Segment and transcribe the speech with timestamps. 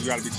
[0.00, 0.30] You gotta be.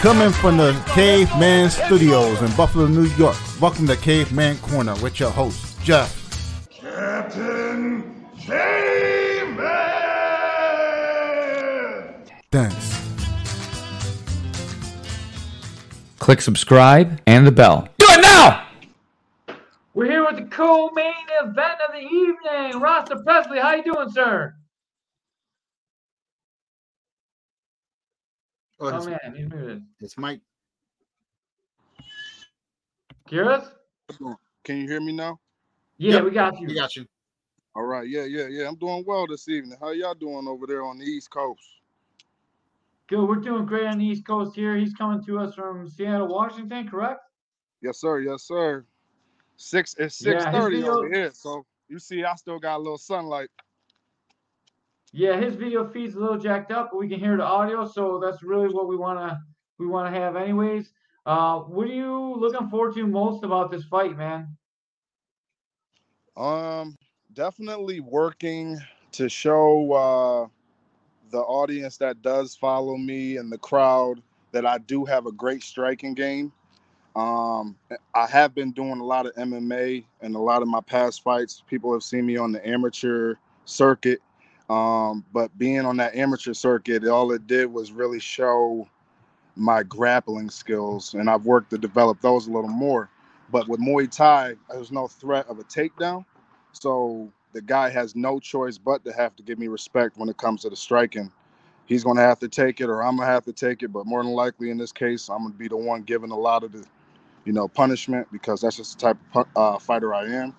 [0.00, 3.36] Coming from the Caveman Studios in Buffalo, New York.
[3.58, 6.68] Welcome to Caveman Corner with your host, Jeff.
[6.68, 9.56] Captain Caveman!
[12.52, 13.00] Thanks.
[16.18, 17.88] Click subscribe and the bell.
[17.96, 18.66] Do it now!
[19.94, 22.80] We're here with the co-main event of the evening.
[22.80, 24.54] Rasta Pressley, how you doing, sir?
[28.80, 29.82] Oh, Oh it's, man, he's muted.
[30.00, 30.40] it's Mike.
[33.28, 33.68] Hear us?
[34.64, 35.38] Can you hear me now?
[35.98, 36.66] Yeah, Yep, we got you.
[36.68, 37.06] We got you.
[37.74, 38.08] All right.
[38.08, 38.68] Yeah, yeah, yeah.
[38.68, 39.76] I'm doing well this evening.
[39.80, 41.60] How y'all doing over there on the East Coast?
[43.08, 43.26] Good.
[43.26, 44.76] We're doing great on the East Coast here.
[44.76, 47.20] He's coming to us from Seattle, Washington, correct?
[47.82, 48.20] Yes, sir.
[48.20, 48.84] Yes, sir.
[49.56, 49.94] Six.
[49.98, 51.30] It's six thirty video- over here.
[51.32, 53.48] So you see, I still got a little sunlight.
[55.12, 58.18] Yeah, his video feed's a little jacked up, but we can hear the audio, so
[58.18, 59.40] that's really what we wanna
[59.78, 60.90] we wanna have anyways.
[61.24, 64.56] Uh, what are you looking forward to most about this fight, man?
[66.36, 66.96] Um,
[67.32, 68.78] definitely working
[69.12, 70.48] to show uh,
[71.30, 75.62] the audience that does follow me and the crowd that I do have a great
[75.62, 76.52] striking game.
[77.16, 77.76] Um,
[78.14, 81.62] I have been doing a lot of MMA and a lot of my past fights.
[81.66, 84.20] People have seen me on the amateur circuit.
[84.68, 88.86] Um, but being on that amateur circuit, all it did was really show
[89.56, 93.08] my grappling skills, and I've worked to develop those a little more.
[93.50, 96.26] But with Muay Thai, there's no threat of a takedown.
[96.72, 100.36] So the guy has no choice but to have to give me respect when it
[100.36, 101.32] comes to the striking.
[101.86, 103.92] He's going to have to take it, or I'm going to have to take it.
[103.92, 106.38] But more than likely, in this case, I'm going to be the one giving a
[106.38, 106.84] lot of the,
[107.46, 110.54] you know, punishment because that's just the type of uh, fighter I am.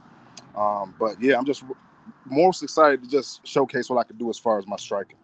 [0.56, 1.64] Um, but yeah, I'm just
[2.26, 5.18] most excited to just showcase what I can do as far as my striking.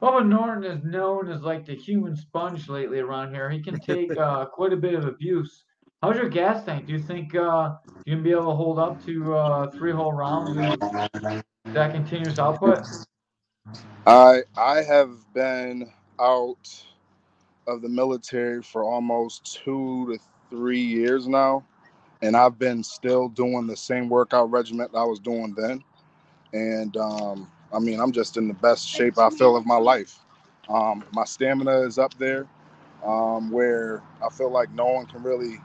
[0.00, 3.50] Bubba Norton is known as like the human sponge lately around here.
[3.50, 5.64] He can take uh, quite a bit of abuse.
[6.02, 6.86] How's your gas tank?
[6.86, 7.74] Do you think uh,
[8.04, 10.78] you can be able to hold up to uh, three whole rounds with
[11.74, 12.86] that continuous output?
[14.06, 15.90] I I have been
[16.20, 16.84] out
[17.68, 20.18] of the military for almost two to
[20.50, 21.64] three years now,
[22.22, 25.84] and I've been still doing the same workout regiment I was doing then.
[26.52, 30.18] And um, I mean, I'm just in the best shape I feel of my life.
[30.68, 32.46] Um, my stamina is up there,
[33.04, 35.60] um, where I feel like no one can really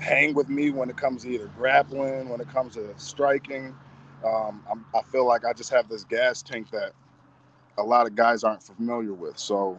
[0.00, 3.74] hang with me when it comes to either grappling, when it comes to striking.
[4.24, 6.92] Um, I'm, I feel like I just have this gas tank that
[7.78, 9.38] a lot of guys aren't familiar with.
[9.38, 9.78] So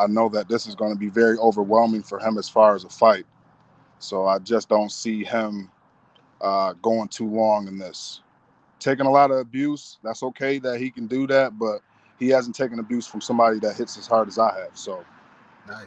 [0.00, 2.84] I know that this is going to be very overwhelming for him as far as
[2.84, 3.26] a fight.
[3.98, 5.70] So I just don't see him
[6.40, 8.22] uh, going too long in this.
[8.78, 11.80] Taking a lot of abuse, that's okay that he can do that, but
[12.18, 14.70] he hasn't taken abuse from somebody that hits as hard as I have.
[14.72, 15.04] So
[15.68, 15.86] Nice.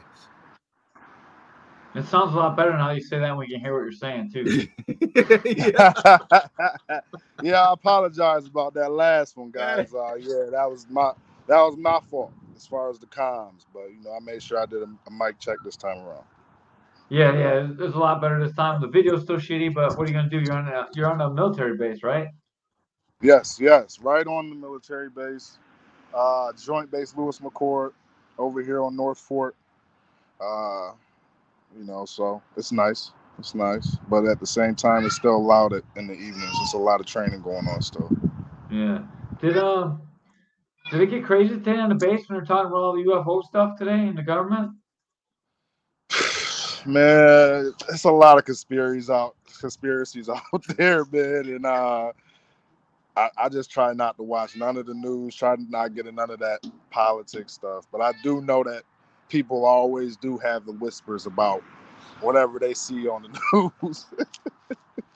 [1.96, 3.30] It sounds a lot better now you say that.
[3.30, 4.68] When we can hear what you're saying too.
[7.44, 9.94] yeah, I apologize about that last one, guys.
[10.04, 11.12] Uh, yeah, that was my
[11.48, 14.60] that was my fault as far as the comms, but you know, I made sure
[14.60, 16.26] I did a, a mic check this time around.
[17.10, 18.82] Yeah, yeah, it's- it's a lot better this time.
[18.82, 20.40] The video's still shitty, but what are you gonna do?
[20.42, 22.30] You're on a you're on a military base, right?
[23.22, 25.58] Yes, yes, right on the military base,
[26.14, 27.94] uh, Joint Base Lewis McChord,
[28.38, 29.56] over here on North Fort.
[30.42, 30.92] Uh,
[31.78, 33.12] you know, so it's nice.
[33.40, 36.56] It's nice, but at the same time, it's still loud in the evenings.
[36.64, 38.12] It's a lot of training going on still.
[38.70, 39.04] Yeah.
[39.42, 40.04] Did um
[40.94, 43.44] did it get crazy today in the base when they're talking about all the UFO
[43.44, 44.74] stuff today in the government?
[46.86, 51.46] man, it's a lot of conspiracies out conspiracies out there, man.
[51.48, 52.12] And uh
[53.16, 55.96] I, I just try not to watch none of the news, try not to not
[55.96, 56.60] get in none of that
[56.92, 57.88] politics stuff.
[57.92, 58.84] But I do know that
[59.30, 61.64] people always do have the whispers about
[62.22, 64.06] whatever they see on the news.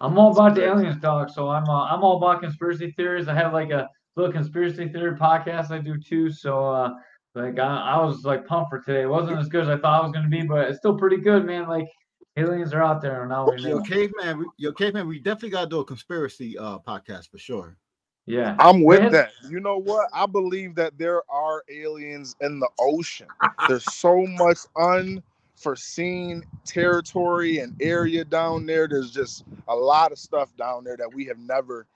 [0.01, 3.27] I'm all about the aliens talk, so I'm uh, I'm all about conspiracy theories.
[3.27, 6.31] I have like a little conspiracy theory podcast I do too.
[6.31, 6.93] So uh,
[7.35, 9.03] like I, I was like pumped for today.
[9.03, 11.17] It wasn't as good as I thought it was gonna be, but it's still pretty
[11.17, 11.67] good, man.
[11.67, 11.87] Like
[12.35, 13.83] aliens are out there and now we Yo, know.
[13.83, 17.77] caveman, we, yo, caveman, we definitely gotta do a conspiracy uh podcast for sure.
[18.25, 18.57] Yeah.
[18.59, 19.11] I'm with Man.
[19.13, 19.31] that.
[19.47, 20.09] You know what?
[20.13, 23.27] I believe that there are aliens in the ocean.
[23.69, 28.85] There's so much unforeseen territory and area down there.
[28.87, 31.87] There's just a lot of stuff down there that we have never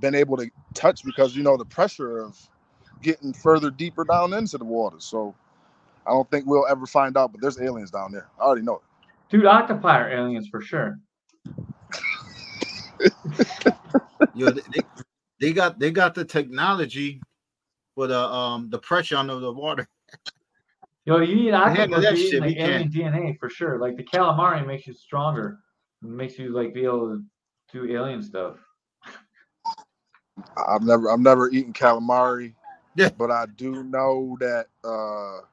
[0.00, 2.38] been able to touch because you know the pressure of
[3.02, 4.96] getting further deeper down into the water.
[4.98, 5.34] So
[6.06, 8.28] I don't think we'll ever find out, but there's aliens down there.
[8.38, 8.82] I already know it.
[9.30, 10.98] Dude, octopi are aliens for sure.
[14.34, 14.62] Yo, they,
[15.40, 17.20] they got they got the technology
[17.94, 19.88] for the um the pressure under the water.
[21.06, 23.78] Yo, you eat handle octopus, that you eat shit, like we alien DNA for sure.
[23.78, 25.58] Like the calamari makes you stronger,
[26.02, 27.24] It makes you like be able to
[27.72, 28.56] do alien stuff.
[30.56, 32.54] I've never I've never eaten calamari,
[32.96, 33.10] Yeah.
[33.16, 35.44] but I do know that uh,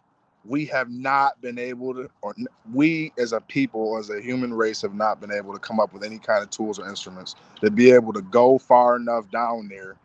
[0.45, 2.35] we have not been able to, or
[2.73, 5.93] we as a people, as a human race, have not been able to come up
[5.93, 9.67] with any kind of tools or instruments to be able to go far enough down
[9.67, 9.95] there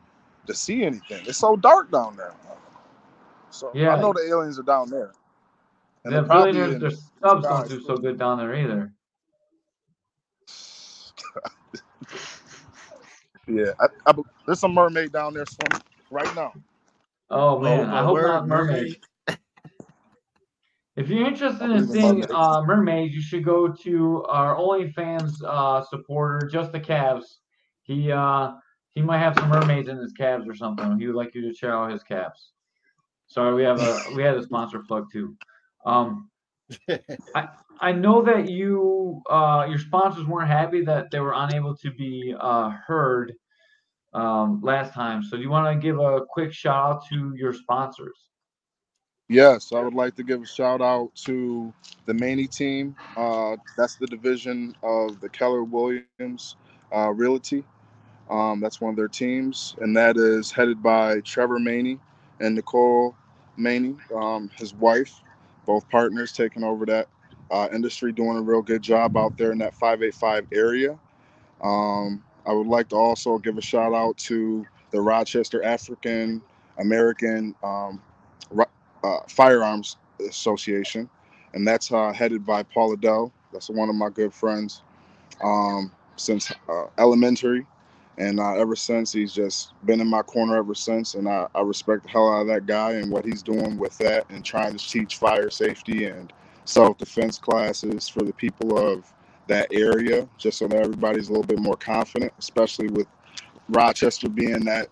[0.46, 1.22] to see anything.
[1.26, 2.34] It's so dark down there.
[3.50, 3.94] So Yeah.
[3.94, 5.12] I know the aliens are down there.
[6.04, 8.54] And Yeah, probably probably their, in their the subs don't do so good down there
[8.54, 8.92] either.
[13.46, 14.14] Yeah, I, I,
[14.46, 16.52] there's some mermaid down there swimming right now.
[17.30, 18.98] Oh man, my I hope not mermaid.
[20.96, 22.32] If you're interested in seeing mermaids.
[22.34, 27.40] uh, mermaids, you should go to our OnlyFans uh, supporter, just the calves.
[27.82, 28.52] He uh,
[28.94, 30.98] he might have some mermaids in his calves or something.
[30.98, 32.52] He would like you to check out his calves.
[33.26, 35.36] Sorry, we have a we had a sponsor plug too.
[35.84, 36.30] Um,
[37.34, 37.48] I
[37.80, 42.34] I know that you uh, your sponsors weren't happy that they were unable to be
[42.38, 43.34] uh, heard
[44.12, 45.22] um, last time.
[45.22, 48.30] So do you want to give a quick shout out to your sponsors?
[49.28, 51.72] Yes, I would like to give a shout out to
[52.06, 52.96] the Maney team.
[53.16, 56.36] Uh, that's the division of the Keller Williams
[56.74, 57.64] uh, Realty.
[58.30, 61.98] Um, that's one of their teams, and that is headed by Trevor Maney
[62.40, 63.14] and Nicole
[63.56, 65.20] Maney, um, his wife,
[65.66, 67.08] both partners taking over that
[67.50, 70.98] uh, industry, doing a real good job out there in that 585 area.
[71.62, 76.42] Um, I would like to also give a shout out to the Rochester African
[76.78, 78.00] American um,
[79.04, 79.96] uh, Firearms
[80.28, 81.08] Association,
[81.54, 83.32] and that's uh, headed by Paul Adele.
[83.52, 84.82] That's one of my good friends
[85.42, 87.66] um, since uh, elementary,
[88.18, 91.14] and uh, ever since he's just been in my corner ever since.
[91.14, 93.96] And I, I respect the hell out of that guy and what he's doing with
[93.98, 96.32] that, and trying to teach fire safety and
[96.64, 99.12] self-defense classes for the people of
[99.48, 103.06] that area, just so that everybody's a little bit more confident, especially with
[103.68, 104.88] Rochester being that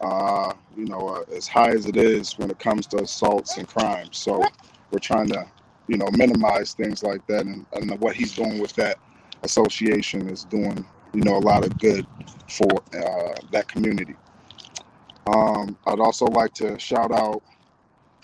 [0.00, 3.66] uh, you know, uh, as high as it is when it comes to assaults and
[3.66, 4.18] crimes.
[4.18, 4.44] So
[4.90, 5.46] we're trying to,
[5.88, 7.46] you know, minimize things like that.
[7.46, 8.98] And, and what he's doing with that
[9.42, 10.84] association is doing,
[11.16, 12.06] you know, a lot of good
[12.46, 14.14] for uh, that community.
[15.26, 17.42] Um, I'd also like to shout out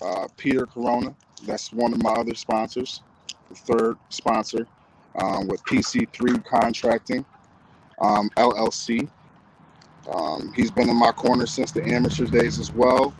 [0.01, 1.15] uh, Peter Corona.
[1.47, 3.01] That's one of my other sponsors,
[3.49, 4.67] the third sponsor
[5.19, 7.25] um, with PC3 Contracting
[7.99, 9.09] um, LLC.
[10.13, 13.11] Um, he's been in my corner since the amateur days as well,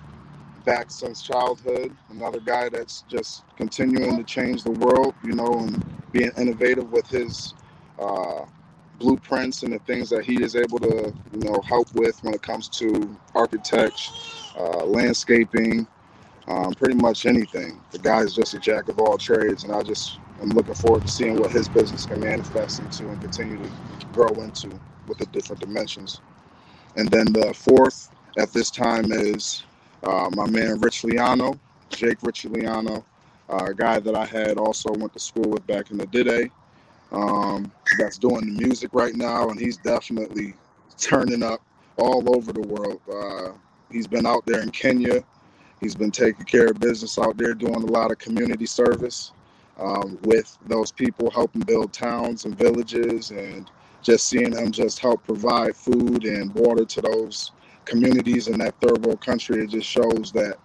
[0.65, 1.95] back since childhood.
[2.09, 7.07] Another guy that's just continuing to change the world, you know, and being innovative with
[7.07, 7.55] his
[7.97, 8.45] uh,
[8.99, 12.41] blueprints and the things that he is able to, you know, help with when it
[12.41, 14.11] comes to architecture,
[14.57, 15.87] uh, landscaping,
[16.47, 17.79] um, pretty much anything.
[17.91, 21.07] The guy's just a jack of all trades, and I just am looking forward to
[21.07, 24.69] seeing what his business can manifest into and continue to grow into
[25.07, 26.21] with the different dimensions.
[26.95, 29.63] And then the fourth at this time is
[30.03, 31.57] uh, my man Rich Liano,
[31.89, 33.03] Jake Rich Liano,
[33.49, 36.49] uh, a guy that I had also went to school with back in the day.
[37.11, 40.53] Um, that's doing the music right now, and he's definitely
[40.97, 41.61] turning up
[41.97, 42.99] all over the world.
[43.11, 43.51] Uh,
[43.91, 45.23] he's been out there in Kenya.
[45.79, 49.33] He's been taking care of business out there, doing a lot of community service
[49.79, 53.69] um, with those people, helping build towns and villages, and
[54.01, 57.51] just seeing them just help provide food and water to those
[57.85, 59.63] communities in that third world country.
[59.63, 60.57] It just shows that,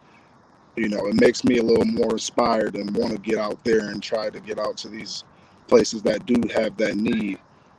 [0.76, 3.91] you know, it makes me a little more inspired and want to get out there
[3.91, 5.25] and try to get out to these
[5.69, 7.39] places that do have that need.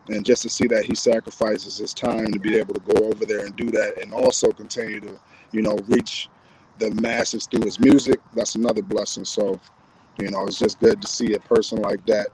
[0.10, 3.26] And just to see that he sacrifices his time to be able to go over
[3.26, 5.20] there and do that and also continue to,
[5.52, 6.30] you know, reach
[6.80, 9.26] the masses through his music, that's another blessing.
[9.26, 9.60] So,
[10.20, 12.28] you know, it's just good to see a person like that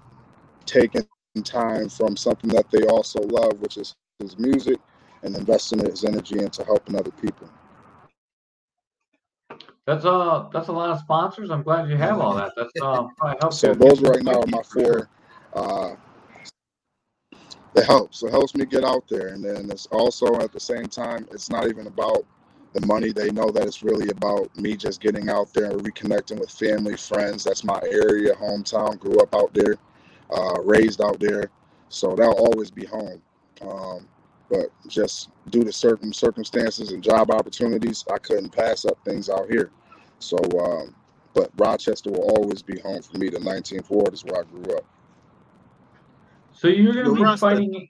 [0.65, 1.07] taking
[1.43, 4.77] time from something that they also love, which is his music,
[5.23, 7.49] and investing his energy into helping other people.
[9.85, 11.51] That's uh that's a lot of sponsors.
[11.51, 12.53] I'm glad you have all that.
[12.55, 13.57] That's uh probably helps.
[13.59, 15.09] So those right now are my four.
[15.55, 15.95] Uh,
[17.75, 18.23] it helps.
[18.23, 21.49] It helps me get out there, and then it's also at the same time, it's
[21.49, 22.25] not even about
[22.73, 23.11] the money.
[23.13, 26.97] They know that it's really about me just getting out there and reconnecting with family,
[26.97, 27.43] friends.
[27.45, 28.99] That's my area, hometown.
[28.99, 29.75] Grew up out there,
[30.31, 31.49] uh, raised out there,
[31.89, 33.21] so that'll always be home.
[33.61, 34.07] Um,
[34.49, 39.49] but just due to certain circumstances and job opportunities, I couldn't pass up things out
[39.49, 39.71] here.
[40.19, 40.95] So, um,
[41.33, 43.29] but Rochester will always be home for me.
[43.29, 44.85] The 19th Ward is where I grew up.
[46.55, 47.89] So you're gonna The be Rasta- fighting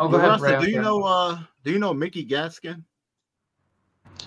[0.00, 2.84] Oh, go ahead, Rasta, do you know uh do you know Mickey Gaskin?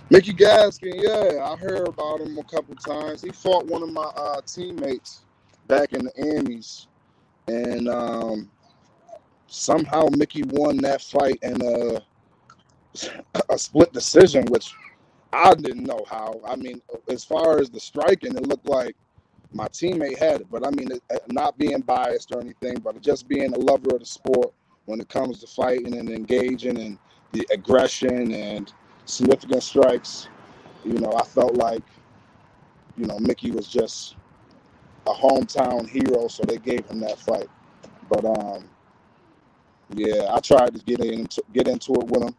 [0.09, 3.21] Mickey Gaskin, yeah, I heard about him a couple times.
[3.21, 5.21] He fought one of my uh, teammates
[5.67, 6.87] back in the Emmys,
[7.47, 8.49] and um,
[9.47, 12.01] somehow Mickey won that fight in a,
[13.49, 14.73] a split decision, which
[15.33, 16.39] I didn't know how.
[16.45, 18.95] I mean, as far as the striking, it looked like
[19.53, 20.89] my teammate had it, but I mean,
[21.29, 24.53] not being biased or anything, but just being a lover of the sport
[24.85, 26.97] when it comes to fighting and engaging and
[27.33, 28.73] the aggression and
[29.05, 30.29] significant strikes.
[30.85, 31.83] You know, I felt like,
[32.97, 34.15] you know, Mickey was just
[35.07, 37.47] a hometown hero, so they gave him that fight.
[38.09, 38.65] But um,
[39.93, 42.35] yeah, I tried to get into get into it with him.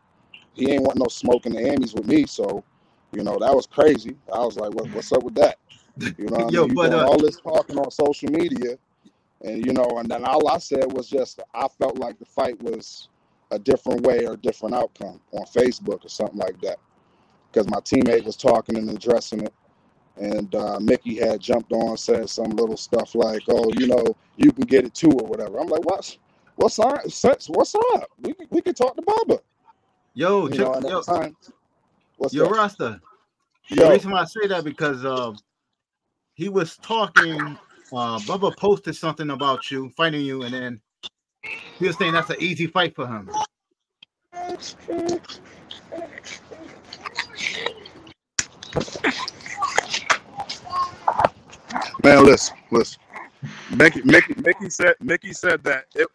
[0.54, 2.64] He ain't want no smoke in the Amies with me, so
[3.12, 4.16] you know that was crazy.
[4.32, 5.58] I was like, what, "What's up with that?"
[5.98, 8.78] You know, Yo, I but uh, all this talking on social media,
[9.42, 12.60] and you know, and then all I said was just I felt like the fight
[12.62, 13.08] was
[13.50, 16.78] a different way or a different outcome on Facebook or something like that.
[17.50, 19.52] Because my teammate was talking and addressing it.
[20.16, 24.52] And uh, Mickey had jumped on, said some little stuff like, "Oh, you know, you
[24.52, 26.18] can get it too, or whatever." I'm like, "What's
[26.56, 27.00] what's up?
[27.48, 28.10] What's up?
[28.20, 29.40] We we can talk to Bubba."
[30.14, 31.34] Yo, you know, yo, time,
[32.18, 33.00] what's yo, Rasta.
[33.68, 33.84] Yo.
[33.84, 35.32] The reason why I say that because uh,
[36.34, 37.58] he was talking.
[37.92, 40.80] Uh, Bubba posted something about you, fighting you, and then
[41.78, 43.30] he was saying that's an easy fight for him.
[52.02, 53.00] Man, listen, listen.
[53.76, 56.08] Mickey, Mickey, Mickey said, Mickey said that it,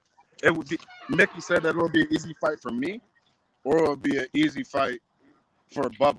[0.43, 0.79] it would be.
[1.09, 3.01] Mickey said that it would be an easy fight for me,
[3.63, 4.99] or it would be an easy fight
[5.71, 6.17] for Bubba.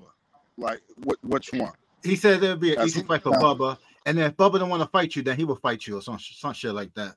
[0.57, 1.73] Like, what, which one?
[2.03, 4.69] He said would be an That's easy fight for Bubba, and then if Bubba don't
[4.69, 7.15] want to fight you, then he will fight you or some some shit like that.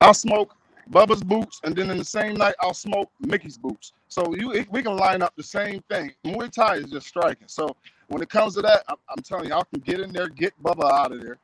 [0.00, 0.54] I'll smoke
[0.90, 3.92] Bubba's boots, and then in the same night I'll smoke Mickey's boots.
[4.08, 6.12] So you we can line up the same thing.
[6.24, 7.48] Muay Thai is just striking.
[7.48, 7.76] So
[8.08, 10.52] when it comes to that, I'm, I'm telling you, I can get in there, get
[10.62, 11.38] Bubba out of there,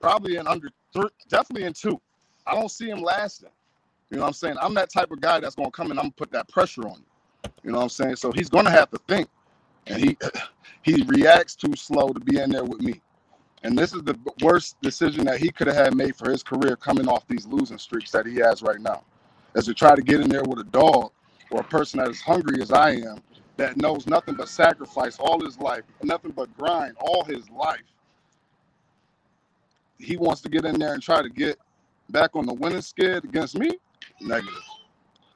[0.00, 2.00] probably in under three, definitely in two.
[2.46, 3.48] I don't see him lasting.
[4.10, 4.56] You know what I'm saying?
[4.60, 6.98] I'm that type of guy that's gonna come and I'm gonna put that pressure on
[6.98, 7.50] you.
[7.64, 8.16] You know what I'm saying?
[8.16, 9.28] So he's gonna have to think,
[9.86, 10.16] and he
[10.82, 13.00] he reacts too slow to be in there with me.
[13.64, 16.76] And this is the worst decision that he could have had made for his career
[16.76, 19.02] coming off these losing streaks that he has right now.
[19.56, 21.12] As to try to get in there with a dog
[21.50, 23.20] or a person that is hungry as I am,
[23.56, 27.80] that knows nothing but sacrifice all his life, nothing but grind all his life.
[29.98, 31.58] He wants to get in there and try to get
[32.10, 33.70] back on the winning skid against me?
[34.20, 34.62] Negative.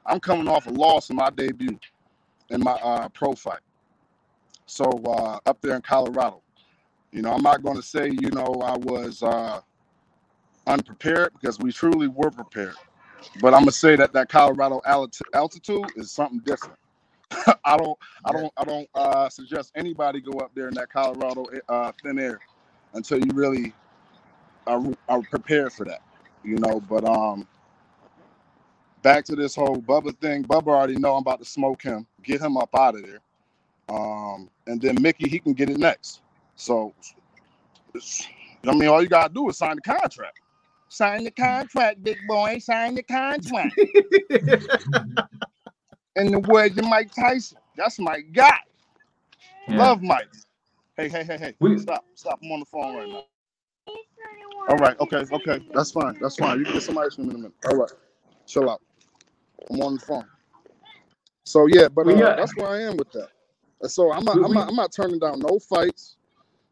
[0.05, 1.79] I'm coming off a loss in my debut
[2.49, 3.61] in my uh, pro fight.
[4.65, 6.41] So uh, up there in Colorado.
[7.11, 9.61] You know, I'm not going to say, you know, I was uh,
[10.67, 12.75] unprepared because we truly were prepared.
[13.41, 14.81] But I'm gonna say that that Colorado
[15.33, 16.79] altitude is something different.
[17.65, 21.45] I don't, I don't, I don't uh, suggest anybody go up there in that Colorado
[21.69, 22.39] uh, thin air
[22.93, 23.73] until you really
[24.67, 26.01] are, are prepared for that.
[26.43, 27.47] You know, but um,
[29.03, 30.43] back to this whole Bubba thing.
[30.43, 33.19] Bubba already know I'm about to smoke him, get him up out of there.
[33.89, 36.21] Um, and then Mickey, he can get it next.
[36.59, 36.93] So,
[38.65, 40.41] I mean, all you gotta do is sign the contract.
[40.89, 42.59] Sign the contract, big boy.
[42.59, 43.79] Sign the contract.
[46.17, 48.57] In the words of Mike Tyson, that's my guy.
[49.69, 49.77] Yeah.
[49.77, 50.27] Love Mike.
[50.97, 51.55] Hey, hey, hey, hey.
[51.61, 52.39] We, stop, stop.
[52.43, 53.23] I'm on the phone right now.
[54.67, 55.65] All right, okay, okay.
[55.73, 56.17] That's fine.
[56.21, 56.59] That's fine.
[56.59, 57.53] You can get some ice cream in a minute.
[57.71, 57.91] All right.
[58.47, 58.81] Chill out.
[59.71, 60.25] I'm on the phone.
[61.45, 63.29] So yeah, but uh, that's where I am with that.
[63.89, 66.17] So I'm not, I'm not, I'm not turning down no fights.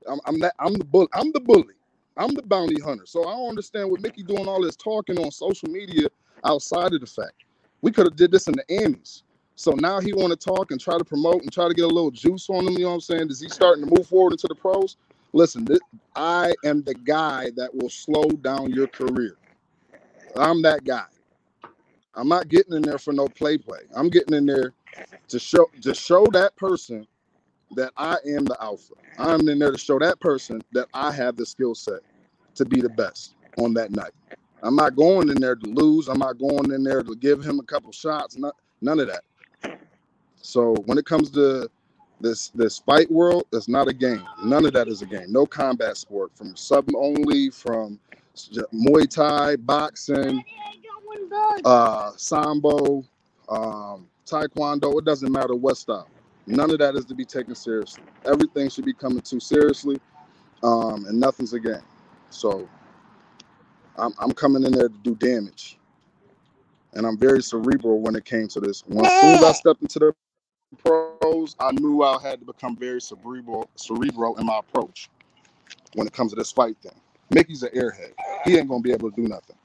[0.09, 0.53] I'm, I'm not.
[0.59, 1.07] I'm the bully.
[1.13, 1.75] I'm the bully.
[2.17, 3.05] I'm the bounty hunter.
[3.05, 6.07] So I don't understand what Mickey doing all this talking on social media
[6.45, 7.45] outside of the fact.
[7.81, 9.23] We could have did this in the Emmys.
[9.55, 11.89] So now he want to talk and try to promote and try to get a
[11.89, 12.73] little juice on him.
[12.73, 13.27] You know what I'm saying?
[13.29, 14.97] Is he starting to move forward into the pros?
[15.33, 15.79] Listen, this,
[16.15, 19.37] I am the guy that will slow down your career.
[20.35, 21.05] I'm that guy.
[22.15, 23.81] I'm not getting in there for no play play.
[23.95, 24.73] I'm getting in there
[25.29, 27.07] to show to show that person
[27.75, 28.93] that I am the alpha.
[29.17, 32.01] I'm in there to show that person that I have the skill set
[32.55, 34.11] to be the best on that night.
[34.63, 36.07] I'm not going in there to lose.
[36.07, 38.37] I'm not going in there to give him a couple shots.
[38.37, 39.79] Not, none of that.
[40.41, 41.69] So when it comes to
[42.19, 44.23] this this fight world, it's not a game.
[44.43, 45.31] None of that is a game.
[45.31, 47.99] No combat sport from sub only, from
[48.73, 50.43] Muay Thai, boxing,
[51.65, 53.03] uh, Sambo,
[53.49, 54.97] um, Taekwondo.
[54.99, 56.07] It doesn't matter what style.
[56.47, 58.03] None of that is to be taken seriously.
[58.25, 59.99] Everything should be coming too seriously,
[60.63, 61.81] um, and nothing's a game.
[62.29, 62.67] So
[63.97, 65.77] I'm, I'm coming in there to do damage,
[66.93, 68.81] and I'm very cerebral when it came to this.
[68.87, 70.13] When as soon as I stepped into the
[70.77, 75.09] pros, I knew I had to become very cerebral, cerebral in my approach
[75.95, 76.95] when it comes to this fight thing.
[77.29, 78.13] Mickey's an airhead.
[78.45, 79.57] He ain't gonna be able to do nothing.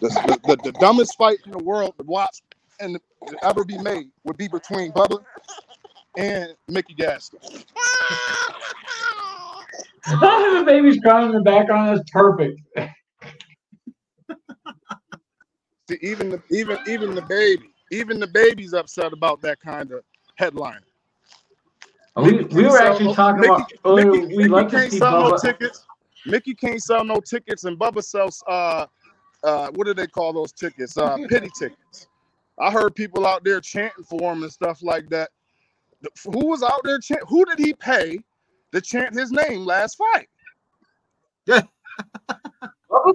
[0.00, 2.40] The, the, the, the dumbest fight in the world to watch
[2.80, 2.98] and
[3.42, 5.22] ever be made would be between Bubba
[6.16, 7.38] and Mickey Gaston.
[10.06, 11.98] the baby's crying in the background.
[11.98, 12.60] That's perfect.
[15.88, 20.02] See, even the even even the baby, even the baby's upset about that kind of
[20.36, 20.80] headline.
[22.16, 24.10] We, we were actually no, talking Mickey, about earlier.
[24.10, 25.30] Mickey, we like to see Bubba.
[25.30, 25.84] No tickets.
[26.24, 28.86] Mickey can't sell no tickets, and Bubba sells uh
[29.44, 30.96] uh what do they call those tickets?
[30.96, 32.08] Uh pity tickets.
[32.58, 35.30] I heard people out there chanting for him and stuff like that.
[36.24, 37.22] Who was out there chant?
[37.28, 38.18] Who did he pay
[38.72, 40.28] to chant his name last fight?
[41.48, 41.62] Yeah.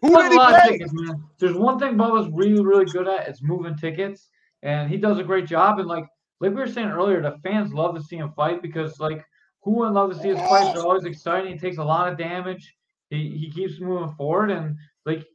[0.01, 0.69] Who did he pay?
[0.69, 1.23] Tickets, man.
[1.37, 3.27] There's one thing Bubba's really, really good at.
[3.27, 4.29] It's moving tickets,
[4.63, 5.79] and he does a great job.
[5.79, 6.05] And like,
[6.39, 9.25] like we were saying earlier, the fans love to see him fight because like,
[9.63, 10.73] who wouldn't love to see his fights?
[10.73, 11.51] They're always exciting.
[11.51, 12.73] He takes a lot of damage.
[13.09, 15.27] He he keeps moving forward, and like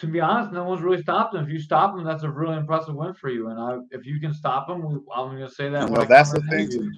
[0.00, 1.44] to be honest, no one's really stopped him.
[1.44, 3.48] If you stop him, that's a really impressive win for you.
[3.48, 5.88] And I, if you can stop him, I'm going to say that.
[5.88, 6.70] You know, that's the thing.
[6.70, 6.92] Too.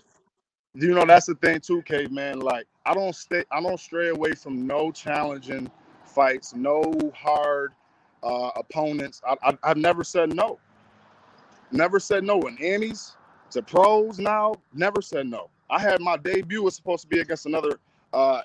[0.75, 2.41] You know, that's the thing too, caveman.
[2.41, 5.71] Like I don't stay, I don't stray away from no challenging
[6.05, 7.73] fights, no hard
[8.23, 9.21] uh, opponents.
[9.27, 10.59] I, I, I've never said no.
[11.73, 12.41] Never said no.
[12.43, 13.17] In Annie's
[13.51, 15.51] to pros now, never said no.
[15.71, 17.81] I had my debut was supposed to be against another
[18.13, 18.43] uh,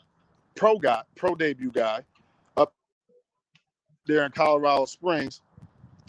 [0.55, 2.03] pro guy, pro debut guy
[4.07, 5.41] there in Colorado Springs.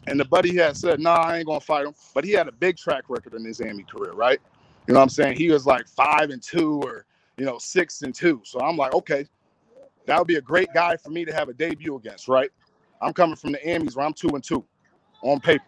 [0.08, 1.94] And the buddy had said, nah, I ain't gonna fight him.
[2.14, 4.40] But he had a big track record in his Amy career, right?
[4.86, 5.36] You know what I'm saying?
[5.38, 8.40] He was like five and two or you know, six and two.
[8.44, 9.26] So I'm like, okay,
[10.06, 12.50] that would be a great guy for me to have a debut against, right?
[13.00, 14.64] I'm coming from the Emmys where I'm two and two
[15.22, 15.64] on paper.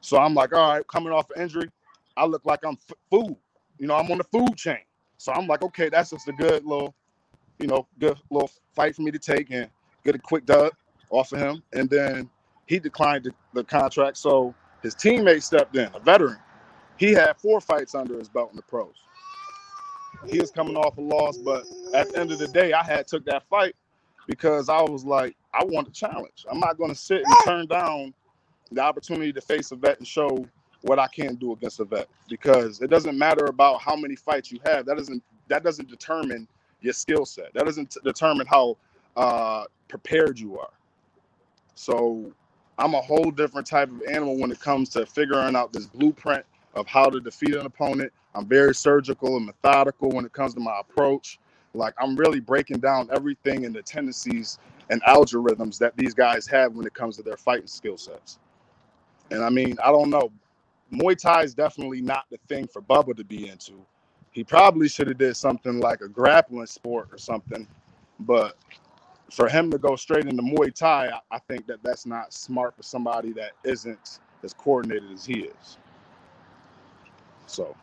[0.00, 1.70] So I'm like, all right, coming off an injury,
[2.16, 3.36] I look like I'm f- food.
[3.78, 4.78] You know, I'm on the food chain.
[5.18, 6.94] So I'm like, okay, that's just a good little,
[7.58, 9.68] you know, good little fight for me to take and
[10.04, 10.72] get a quick dub
[11.10, 12.30] off of him, and then
[12.66, 14.16] he declined the, the contract.
[14.16, 16.38] So his teammate stepped in, a veteran.
[16.96, 18.94] He had four fights under his belt in the pros.
[20.28, 21.64] He was coming off a loss, but
[21.94, 23.74] at the end of the day, I had took that fight
[24.26, 26.46] because I was like, I want a challenge.
[26.50, 28.14] I'm not going to sit and turn down
[28.70, 30.46] the opportunity to face a vet and show
[30.82, 34.52] what I can do against a vet because it doesn't matter about how many fights
[34.52, 34.86] you have.
[34.86, 36.48] That doesn't that doesn't determine
[36.80, 37.52] your skill set.
[37.54, 38.76] That doesn't determine how
[39.16, 40.70] uh, prepared you are.
[41.74, 42.32] So
[42.78, 46.44] I'm a whole different type of animal when it comes to figuring out this blueprint
[46.74, 48.12] of how to defeat an opponent.
[48.34, 51.38] I'm very surgical and methodical when it comes to my approach.
[51.72, 54.58] Like I'm really breaking down everything and the tendencies
[54.90, 58.38] and algorithms that these guys have when it comes to their fighting skill sets.
[59.30, 60.30] And I mean, I don't know.
[60.92, 63.74] Muay Thai is definitely not the thing for Bubba to be into.
[64.30, 67.66] He probably should have did something like a grappling sport or something.
[68.20, 68.56] But
[69.30, 72.76] for him to go straight into Muay Thai, I, I think that that's not smart
[72.76, 75.78] for somebody that isn't as coordinated as he is.
[77.46, 77.76] So,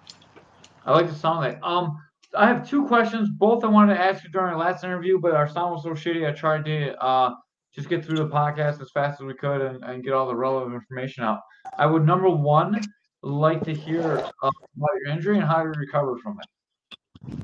[0.86, 1.66] I like the sound of that.
[1.66, 1.98] Um,
[2.36, 3.30] I have two questions.
[3.30, 5.90] Both I wanted to ask you during our last interview, but our sound was so
[5.92, 6.28] shitty.
[6.28, 7.34] I tried to uh,
[7.74, 10.36] just get through the podcast as fast as we could and, and get all the
[10.36, 11.40] relevant information out.
[11.78, 12.80] I would number one
[13.22, 14.30] like to hear uh,
[14.78, 17.38] about your injury and how you recovered from it.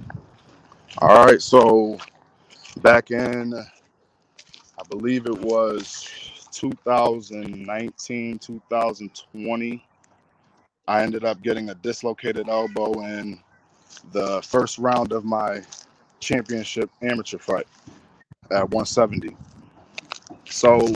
[1.00, 1.98] All right, so
[2.82, 3.54] back in
[4.90, 6.10] believe it was
[6.52, 9.86] 2019, 2020.
[10.88, 13.40] I ended up getting a dislocated elbow in
[14.12, 15.62] the first round of my
[16.20, 17.68] championship amateur fight
[18.52, 19.36] at 170.
[20.46, 20.94] So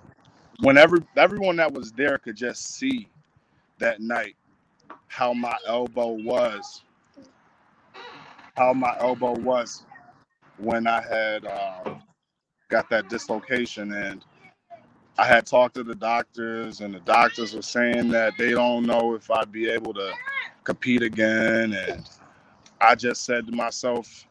[0.60, 3.08] whenever everyone that was there could just see
[3.78, 4.34] that night
[5.08, 6.82] how my elbow was,
[8.56, 9.84] how my elbow was
[10.58, 11.97] when I had um,
[12.68, 14.24] got that dislocation and
[15.18, 19.14] I had talked to the doctors and the doctors were saying that they don't know
[19.14, 20.12] if I'd be able to
[20.64, 22.08] compete again and
[22.80, 24.26] I just said to myself,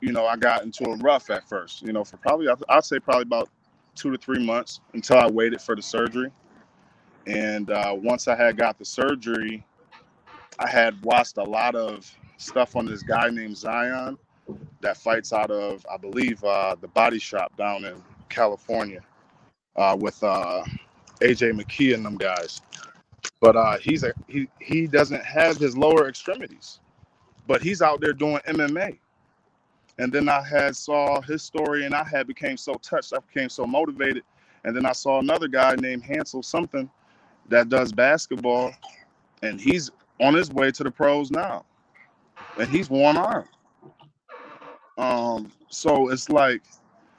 [0.00, 2.98] you know, I got into a rough at first, you know, for probably I'd say
[2.98, 3.48] probably about
[3.94, 6.30] 2 to 3 months until I waited for the surgery.
[7.26, 9.64] And uh, once I had got the surgery,
[10.58, 14.18] I had watched a lot of stuff on this guy named Zion
[14.80, 19.00] that fights out of, I believe, uh, the body shop down in California
[19.76, 20.64] uh, with uh,
[21.20, 22.60] AJ McKee and them guys.
[23.40, 26.80] But uh, he's a he he doesn't have his lower extremities,
[27.46, 28.98] but he's out there doing MMA.
[29.98, 33.48] And then I had saw his story, and I had became so touched, I became
[33.48, 34.24] so motivated.
[34.64, 36.90] And then I saw another guy named Hansel something,
[37.48, 38.72] that does basketball,
[39.42, 41.64] and he's on his way to the pros now,
[42.58, 43.48] and he's one arm.
[44.98, 46.62] Um, so it's like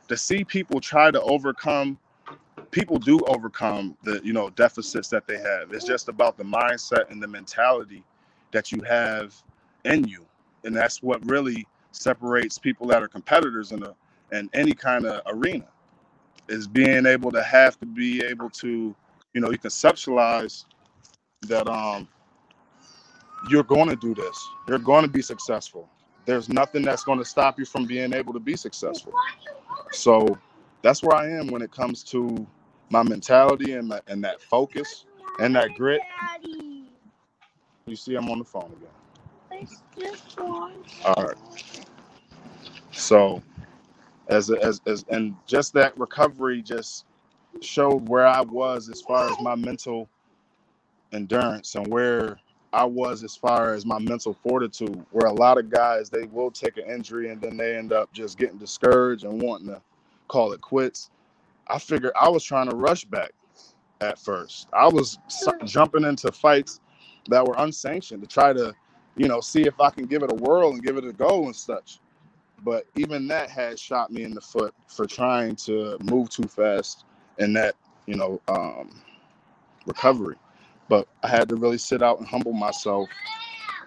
[0.08, 1.98] to see people try to overcome
[2.72, 5.72] people do overcome the you know deficits that they have.
[5.74, 8.04] It's just about the mindset and the mentality
[8.52, 9.36] that you have
[9.86, 10.26] in you.
[10.64, 13.96] And that's what really separates people that are competitors in a
[14.32, 15.68] in any kind of arena
[16.50, 18.96] is being able to have to be able to
[19.34, 20.66] you know you conceptualize
[21.48, 22.08] that um
[23.50, 24.48] you're going to do this.
[24.68, 25.90] You're going to be successful
[26.28, 29.14] there's nothing that's going to stop you from being able to be successful.
[29.92, 30.38] So
[30.84, 32.46] that's where i am when it comes to
[32.90, 35.06] my mentality and, my, and that focus
[35.40, 36.02] and that grit.
[37.88, 39.68] You see i'm on the phone again.
[41.06, 41.38] All right.
[42.92, 43.42] So
[44.28, 47.06] as, as as and just that recovery just
[47.62, 50.10] showed where I was as far as my mental
[51.14, 52.38] endurance and where
[52.74, 55.04] I was as far as my mental fortitude.
[55.12, 58.12] Where a lot of guys they will take an injury and then they end up
[58.14, 59.82] just getting discouraged and wanting to
[60.28, 61.10] call it quits.
[61.68, 63.32] I figured I was trying to rush back
[64.02, 64.68] at first.
[64.74, 65.18] I was
[65.66, 66.80] jumping into fights
[67.30, 68.74] that were unsanctioned to try to,
[69.16, 71.46] you know, see if I can give it a whirl and give it a go
[71.46, 72.00] and such.
[72.64, 77.06] But even that had shot me in the foot for trying to move too fast
[77.38, 77.76] in that,
[78.06, 79.02] you know, um,
[79.86, 80.36] recovery.
[80.90, 83.10] But I had to really sit out and humble myself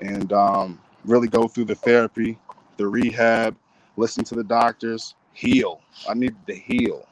[0.00, 2.38] and um, really go through the therapy,
[2.76, 3.56] the rehab,
[3.96, 5.80] listen to the doctors, heal.
[6.08, 7.06] I needed to heal.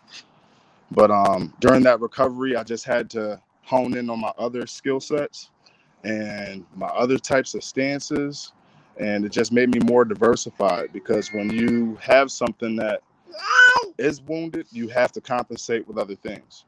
[0.90, 5.01] But um, during that recovery, I just had to hone in on my other skill
[5.01, 5.51] sets
[6.05, 8.53] and my other types of stances
[8.98, 13.03] and it just made me more diversified because when you have something that
[13.96, 16.64] is wounded, you have to compensate with other things.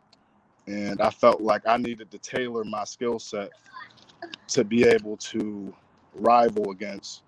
[0.71, 3.51] And I felt like I needed to tailor my skill set
[4.49, 5.75] to be able to
[6.15, 7.23] rival against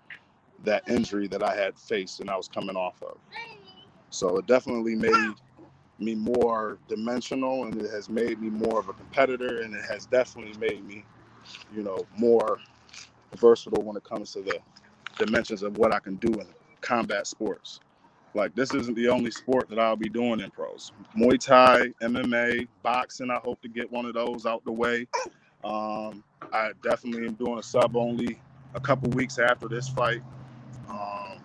[0.63, 3.17] that injury that I had faced and I was coming off of.
[4.11, 5.33] So it definitely made
[5.99, 10.05] me more dimensional and it has made me more of a competitor and it has
[10.05, 11.03] definitely made me,
[11.75, 12.59] you know, more
[13.35, 14.57] versatile when it comes to the
[15.17, 16.47] dimensions of what I can do in
[16.79, 17.81] combat sports.
[18.35, 20.91] Like this isn't the only sport that I'll be doing in pros.
[21.15, 23.29] Muay Thai, MMA, boxing.
[23.29, 25.07] I hope to get one of those out the way.
[25.63, 28.39] Um, I definitely am doing a sub only
[28.73, 30.21] a couple weeks after this fight.
[30.89, 31.37] Um,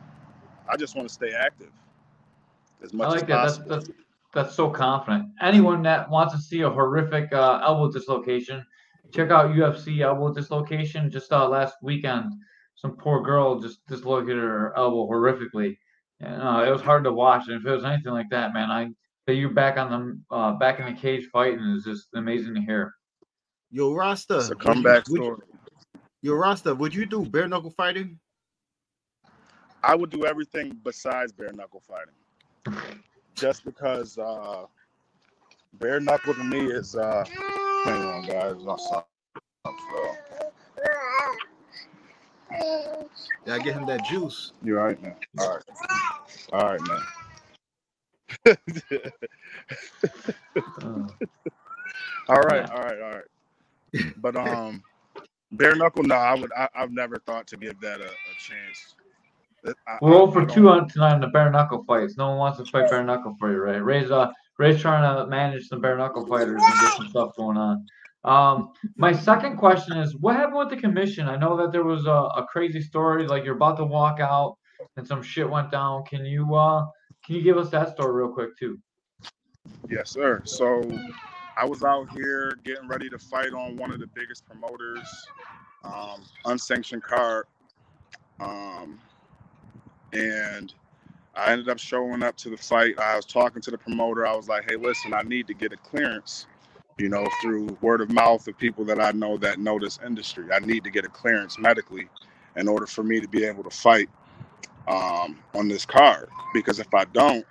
[0.68, 1.70] I just want to stay active
[2.83, 3.37] as much I like as that.
[3.37, 3.68] possible.
[3.68, 3.98] That's, that's,
[4.33, 5.27] that's so confident.
[5.40, 8.64] Anyone that wants to see a horrific uh, elbow dislocation,
[9.12, 12.33] check out UFC elbow dislocation just uh, last weekend
[12.79, 15.77] some poor girl just dislocated her elbow horrifically.
[16.21, 17.49] And uh, it was hard to watch.
[17.49, 18.91] And if it was anything like that, man, I
[19.29, 22.61] that you back on the uh, back in the cage fighting is just amazing to
[22.61, 22.95] hear.
[23.71, 25.47] Yo, Rasta, it's a comeback would you, story.
[26.23, 28.19] Yo, Rasta, would you do bare knuckle fighting?
[29.85, 32.81] I would do everything besides bare knuckle fighting,
[33.35, 34.65] just because uh,
[35.75, 36.97] bare knuckle to me is.
[36.97, 37.25] Uh,
[37.85, 40.23] hang on, guys, my
[42.51, 43.07] son.
[43.47, 44.53] Gotta get him that juice.
[44.63, 45.17] You're right, man.
[45.39, 45.63] All right.
[46.53, 47.01] All right, man.
[52.29, 53.25] all right, all right, all right.
[54.19, 54.83] But um,
[55.53, 56.53] bare knuckle, no, I would.
[56.53, 58.95] I, have never thought to give that a, a chance.
[59.87, 62.17] I, We're over two on tonight in the bare knuckle fights.
[62.17, 63.81] No one wants to fight bare knuckle for you, Ray.
[63.81, 67.57] Ray's uh, Ray's trying to manage some bare knuckle fighters and get some stuff going
[67.57, 67.87] on.
[68.29, 71.29] Um, my second question is, what happened with the commission?
[71.29, 74.57] I know that there was a, a crazy story, like you're about to walk out
[74.97, 76.05] and some shit went down.
[76.05, 76.87] Can you uh,
[77.25, 78.79] can you give us that story real quick too?
[79.88, 80.43] Yes, sir.
[80.45, 80.83] So
[81.57, 85.09] I was out here getting ready to fight on one of the biggest promoters,
[85.85, 87.47] um, unsanctioned card,
[88.41, 88.99] um,
[90.12, 90.73] and
[91.35, 92.99] I ended up showing up to the fight.
[92.99, 94.27] I was talking to the promoter.
[94.27, 96.47] I was like, "Hey, listen, I need to get a clearance."
[96.99, 100.47] You know, through word of mouth of people that I know that know this industry.
[100.53, 102.09] I need to get a clearance medically
[102.57, 104.09] in order for me to be able to fight
[104.89, 106.29] um, on this card.
[106.53, 107.47] Because if I don't,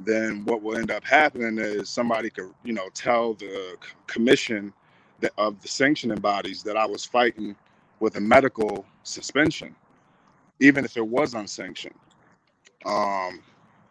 [0.00, 3.76] then what will end up happening is somebody could, you know, tell the
[4.08, 4.72] commission
[5.20, 7.54] that, of the sanctioning bodies that I was fighting
[8.00, 9.76] with a medical suspension,
[10.58, 11.94] even if it was unsanctioned.
[12.84, 13.40] Um,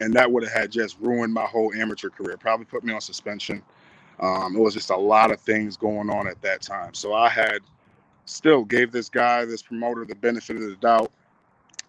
[0.02, 2.36] and that would have had just ruined my whole amateur career.
[2.36, 3.64] Probably put me on suspension
[4.22, 6.94] um, it was just a lot of things going on at that time.
[6.94, 7.60] So I had
[8.26, 11.12] still gave this guy, this promoter, the benefit of the doubt.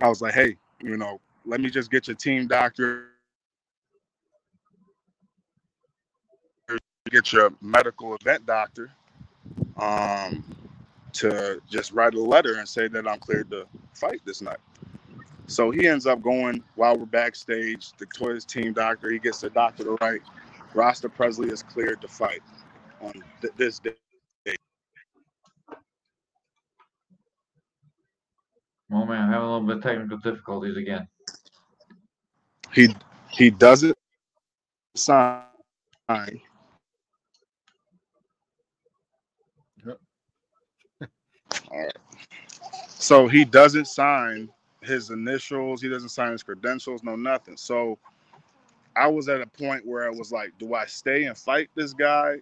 [0.00, 3.08] I was like, hey, you know, let me just get your team doctor,
[7.10, 8.90] get your medical event doctor,
[9.76, 10.44] um,
[11.12, 14.58] to just write a letter and say that I'm cleared to fight this night.
[15.46, 17.92] So he ends up going while we're backstage.
[17.98, 20.22] The Toys team doctor, he gets the doctor to write,
[20.74, 22.42] Rasta Pressley is cleared to fight
[23.00, 23.94] on th- this day.
[28.92, 31.08] Oh man, I'm having a little bit of technical difficulties again.
[32.74, 32.94] He
[33.30, 33.96] he doesn't
[34.96, 35.44] sign.
[36.08, 36.40] Yep.
[41.70, 41.98] All right.
[42.88, 44.48] So he doesn't sign
[44.82, 45.82] his initials.
[45.82, 47.02] He doesn't sign his credentials.
[47.02, 47.56] No nothing.
[47.56, 47.98] So
[48.96, 51.92] I was at a point where I was like, do I stay and fight this
[51.92, 52.38] guy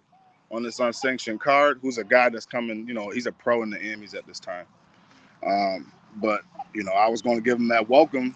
[0.51, 1.79] on this unsanctioned card?
[1.81, 2.87] Who's a guy that's coming?
[2.87, 4.65] You know, he's a pro in the Emmys at this time.
[5.45, 6.41] Um, but
[6.73, 8.35] you know, I was going to give him that welcome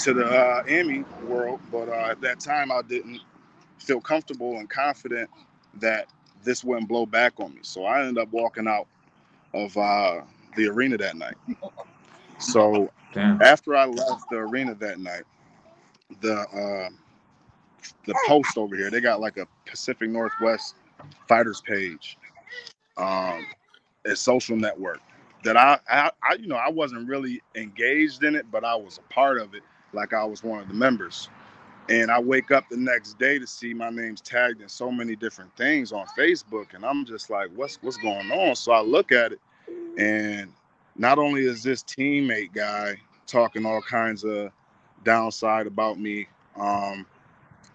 [0.00, 3.20] to the uh, Emmy world, but uh, at that time, I didn't
[3.78, 5.30] feel comfortable and confident
[5.74, 6.08] that
[6.44, 7.60] this wouldn't blow back on me.
[7.62, 8.86] So I ended up walking out
[9.54, 10.20] of uh,
[10.56, 11.36] the arena that night.
[12.38, 13.40] So Damn.
[13.40, 15.22] after I left the arena that night,
[16.20, 16.88] the uh,
[18.06, 20.76] the post over here, they got like a Pacific Northwest
[21.28, 22.16] fighters page,
[22.96, 23.46] um,
[24.04, 25.00] a social network
[25.44, 28.98] that I, I, I, you know, I wasn't really engaged in it, but I was
[28.98, 31.28] a part of it, like I was one of the members.
[31.88, 35.14] And I wake up the next day to see my name's tagged in so many
[35.14, 38.56] different things on Facebook, and I'm just like, what's what's going on?
[38.56, 39.40] So I look at it,
[39.96, 40.52] and
[40.96, 42.96] not only is this teammate guy
[43.28, 44.50] talking all kinds of
[45.06, 46.28] downside about me,
[46.60, 47.06] um,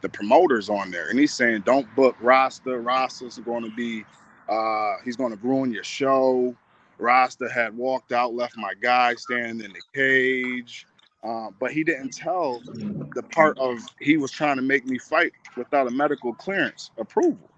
[0.02, 2.78] the promoters on there, and he's saying, don't book Rasta.
[2.80, 4.06] Rasta's going to be,
[4.50, 6.56] uh, he's going to ruin your show.
[7.00, 10.88] Rasta had walked out, left my guy standing in the cage.
[11.24, 12.62] Uh, but he didn't tell
[13.16, 17.51] the part of he was trying to make me fight without a medical clearance approval.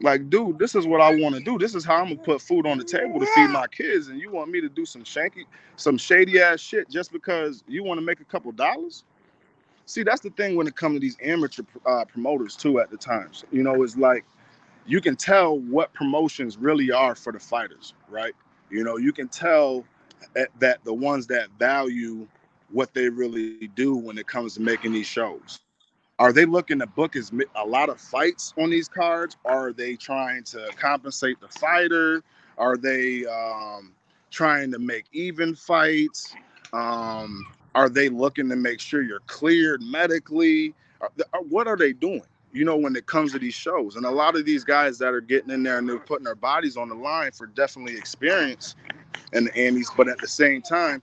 [0.00, 1.58] Like, dude, this is what I want to do.
[1.58, 4.20] This is how I'm gonna put food on the table to feed my kids, and
[4.20, 5.44] you want me to do some shanky,
[5.76, 9.04] some shady ass shit just because you want to make a couple dollars?
[9.86, 12.78] See, that's the thing when it comes to these amateur uh, promoters too.
[12.78, 14.24] At the times, you know, it's like
[14.86, 18.34] you can tell what promotions really are for the fighters, right?
[18.70, 19.84] You know, you can tell
[20.60, 22.26] that the ones that value
[22.70, 25.60] what they really do when it comes to making these shows.
[26.18, 29.36] Are they looking to book as a lot of fights on these cards?
[29.44, 32.22] Are they trying to compensate the fighter?
[32.56, 33.92] Are they um,
[34.30, 36.34] trying to make even fights?
[36.72, 40.74] Um, are they looking to make sure you're cleared medically?
[41.48, 42.22] What are they doing?
[42.52, 43.96] you know, when it comes to these shows.
[43.96, 46.34] And a lot of these guys that are getting in there and they're putting their
[46.34, 48.74] bodies on the line for definitely experience
[49.32, 51.02] in the Emmys, but at the same time,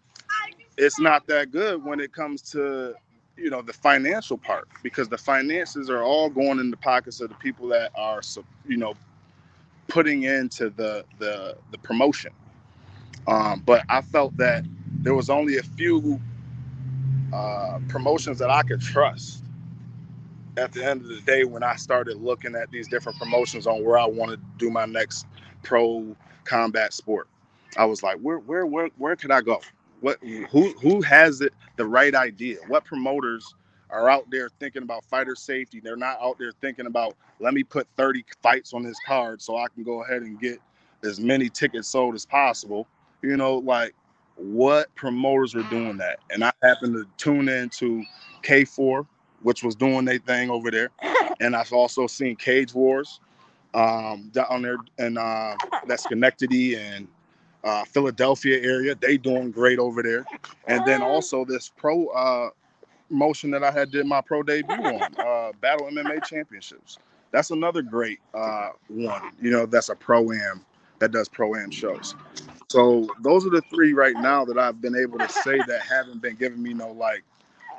[0.77, 2.95] it's not that good when it comes to
[3.37, 7.29] you know the financial part because the finances are all going in the pockets of
[7.29, 8.21] the people that are
[8.67, 8.93] you know
[9.87, 12.31] putting into the the the promotion
[13.27, 14.65] um, but i felt that
[15.01, 16.19] there was only a few
[17.33, 19.39] uh, promotions that i could trust
[20.57, 23.83] at the end of the day, when I started looking at these different promotions on
[23.83, 25.25] where I wanted to do my next
[25.63, 27.27] pro combat sport,
[27.77, 29.61] I was like, where, where, where, where could I go?
[30.05, 30.19] What,
[30.51, 32.57] who, who has it the right idea?
[32.67, 33.55] What promoters
[33.89, 35.79] are out there thinking about fighter safety?
[35.79, 39.57] They're not out there thinking about let me put 30 fights on this card so
[39.57, 40.59] I can go ahead and get
[41.03, 42.85] as many tickets sold as possible.
[43.23, 43.95] You know, like
[44.35, 46.19] what promoters were doing that?
[46.29, 48.03] And I happened to tune into
[48.43, 49.07] K4
[49.41, 50.91] which was doing their thing over there.
[51.41, 53.19] And I've also seen Cage Wars
[53.73, 57.09] um, down there and uh, that Schenectady and
[57.65, 58.95] uh, Philadelphia area.
[58.95, 60.25] They doing great over there.
[60.67, 62.49] And then also this pro uh,
[63.09, 66.99] motion that I had did my pro debut on, uh, Battle MMA Championships.
[67.31, 69.31] That's another great uh, one.
[69.41, 70.65] You know, that's a pro am
[70.99, 72.15] that does pro am shows.
[72.69, 76.21] So those are the three right now that I've been able to say that haven't
[76.21, 77.23] been giving me no like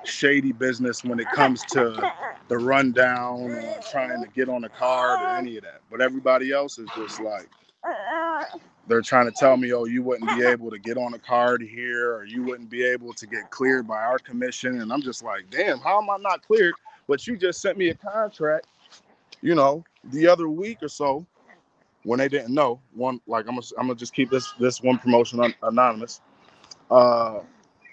[0.04, 2.12] shady business when it comes to
[2.48, 5.80] the rundown or trying to get on a card or any of that.
[5.90, 7.48] But everybody else is just like
[8.88, 11.62] they're trying to tell me, oh, you wouldn't be able to get on a card
[11.62, 14.80] here or you wouldn't be able to get cleared by our commission.
[14.80, 16.74] And I'm just like, damn, how am I not cleared?
[17.08, 18.66] But you just sent me a contract,
[19.40, 21.26] you know, the other week or so
[22.04, 22.80] when they didn't know.
[22.94, 26.20] One like I'm gonna I'm gonna just keep this this one promotion un- anonymous.
[26.90, 27.40] Uh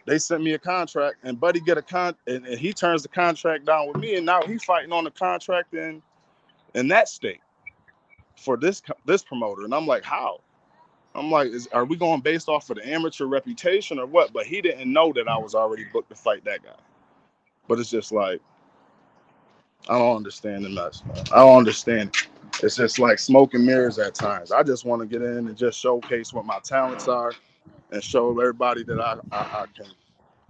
[0.06, 3.08] they sent me a contract, and Buddy get a con, and, and, he turns the
[3.08, 6.02] contract down with me, and now he's fighting on the contract in
[6.74, 7.40] in that state
[8.38, 10.42] for this this promoter, and I'm like, how?
[11.16, 14.34] I'm like, is, are we going based off of the amateur reputation or what?
[14.34, 16.72] But he didn't know that I was already booked to fight that guy.
[17.68, 18.42] But it's just like,
[19.90, 21.04] I don't understand the mess.
[21.06, 21.18] Man.
[21.34, 22.12] I don't understand.
[22.64, 24.52] it's just like smoke and mirrors at times.
[24.52, 27.34] I just want to get in and just showcase what my talents are
[27.92, 29.88] and show everybody that I, I, I can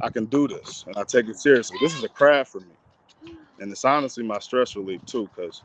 [0.02, 1.78] I can do this and I take it seriously.
[1.82, 2.68] This is a craft for me.
[3.60, 5.64] And it's honestly my stress relief too, because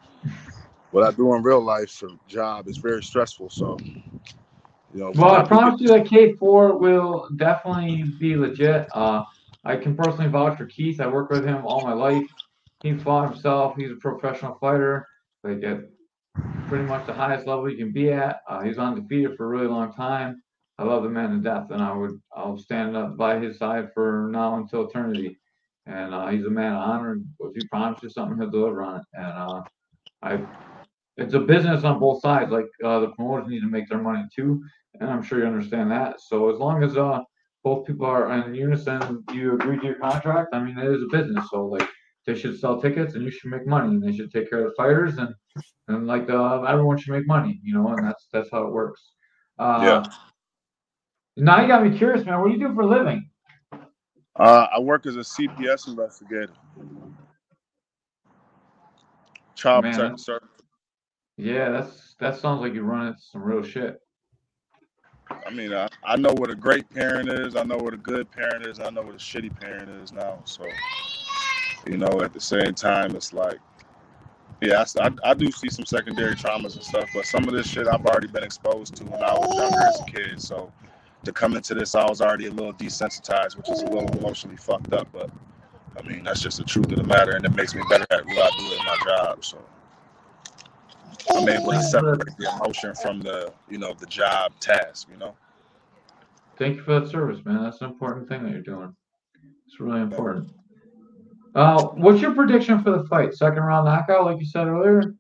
[0.91, 3.51] what I do in real life for job is very stressful.
[3.51, 8.89] So you know, well, I promise you that K4 will definitely be legit.
[8.95, 9.23] Uh,
[9.65, 11.01] I can personally vouch for Keith.
[11.01, 12.27] I worked with him all my life.
[12.83, 13.75] He fought himself.
[13.77, 15.07] He's a professional fighter,
[15.45, 15.81] like at
[16.69, 18.41] pretty much the highest level you can be at.
[18.49, 20.43] Uh, he's undefeated for a really long time.
[20.79, 23.89] I love the man to death, and I would I'll stand up by his side
[23.95, 25.37] for now until eternity.
[25.87, 27.19] And uh, he's a man of honor.
[27.41, 29.07] If he promises something, he'll deliver on it.
[29.15, 29.63] And uh,
[30.23, 30.41] I,
[31.19, 32.51] it's a business on both sides.
[32.51, 34.63] Like uh, the promoters need to make their money too,
[35.01, 36.21] and I'm sure you understand that.
[36.21, 37.21] So as long as uh,
[37.65, 40.55] both people are in unison, you agree to your contract.
[40.55, 41.89] I mean, it is a business, so like
[42.25, 44.71] they should sell tickets and you should make money, and they should take care of
[44.71, 45.35] the fighters, and
[45.89, 49.13] and like uh, everyone should make money, you know, and that's that's how it works.
[49.59, 50.05] Uh, yeah.
[51.37, 52.41] Now you got me curious, man.
[52.41, 53.29] What do you do for a living?
[54.37, 56.53] Uh, I work as a CPS investigator.
[59.57, 60.58] Child protective service.
[61.39, 64.03] Yeah, that's that sounds like you're running some real shit.
[65.31, 67.55] I mean, I, I know what a great parent is.
[67.55, 68.81] I know what a good parent is.
[68.81, 70.41] I know what a shitty parent is now.
[70.45, 70.65] So,
[71.87, 73.59] you know, at the same time, it's like,
[74.61, 77.87] yeah, I, I, do see some secondary traumas and stuff, but some of this shit
[77.87, 80.43] I've already been exposed to when I was younger as a kid.
[80.43, 80.73] So,
[81.25, 84.57] to come into this, I was already a little desensitized, which is a little emotionally
[84.57, 85.07] fucked up.
[85.13, 85.31] But
[85.97, 88.27] I mean, that's just the truth of the matter, and it makes me better at
[88.27, 89.45] what I do in my job.
[89.45, 89.59] So.
[91.35, 95.35] I'm able to separate the emotion from the, you know, the job task, you know.
[96.59, 97.63] Thank you for that service, man.
[97.63, 98.95] That's an important thing that you're doing.
[99.67, 100.51] It's really important.
[101.55, 103.35] Uh, what's your prediction for the fight?
[103.35, 105.15] Second round knockout, like you said earlier.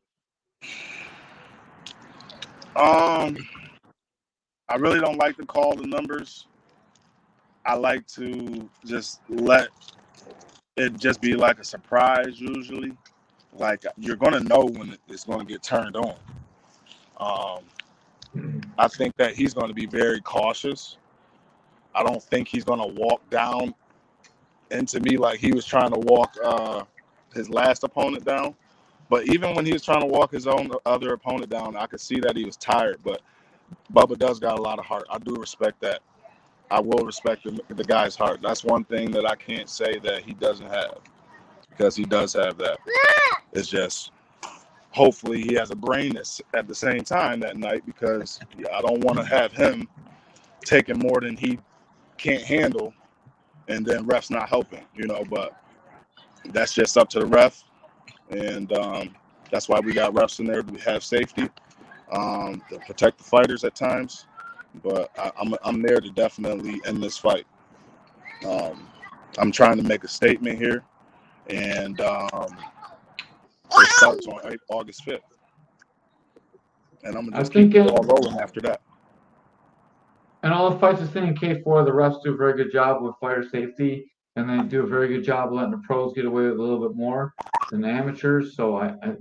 [2.76, 3.36] Um,
[4.68, 6.46] I really don't like to call the numbers.
[7.64, 9.68] I like to just let
[10.76, 12.96] it just be like a surprise usually
[13.58, 16.16] like you're gonna know when it's gonna get turned on.
[17.18, 17.64] Um,
[18.78, 20.98] I think that he's gonna be very cautious.
[21.94, 23.74] I don't think he's gonna walk down
[24.70, 26.84] into me like he was trying to walk uh,
[27.34, 28.54] his last opponent down.
[29.10, 32.00] But even when he was trying to walk his own other opponent down, I could
[32.00, 32.98] see that he was tired.
[33.04, 33.22] But
[33.92, 35.06] Bubba does got a lot of heart.
[35.10, 36.00] I do respect that.
[36.70, 38.40] I will respect the, the guy's heart.
[38.42, 40.98] That's one thing that I can't say that he doesn't have
[41.78, 42.78] because he does have that.
[43.52, 44.10] It's just
[44.90, 48.40] hopefully he has a brain that's at the same time that night because
[48.74, 49.88] I don't want to have him
[50.64, 51.58] taking more than he
[52.16, 52.92] can't handle
[53.68, 55.54] and then refs not helping, you know, but
[56.46, 57.62] that's just up to the ref.
[58.30, 59.14] And um,
[59.52, 61.48] that's why we got refs in there We have safety,
[62.12, 64.26] um, to protect the fighters at times.
[64.82, 67.46] But I, am I'm, I'm there to definitely end this fight.
[68.46, 68.88] Um,
[69.38, 70.84] I'm trying to make a statement here
[71.48, 72.56] and um,
[73.72, 75.22] it starts on August fifth.
[77.04, 78.80] And I'm gonna just keep it all rolling after that.
[80.42, 81.84] And all the fights are staying in K four.
[81.84, 85.08] The refs do a very good job with fighter safety, and they do a very
[85.08, 87.34] good job letting the pros get away with a little bit more
[87.70, 88.56] than the amateurs.
[88.56, 89.14] So I, I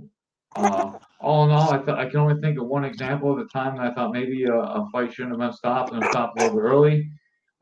[0.56, 3.48] uh, all in all, I thought I can only think of one example at the
[3.52, 6.44] time that I thought maybe a, a fight shouldn't have been stopped and stopped a
[6.44, 7.10] little bit early.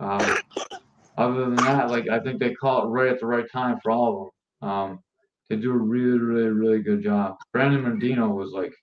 [0.01, 0.37] Uh,
[1.19, 3.91] other than that, like I think they call it right at the right time for
[3.91, 4.31] all of them.
[4.63, 5.01] Um,
[5.49, 7.37] they do a really, really, really good job.
[7.53, 8.75] Brandon Medina was like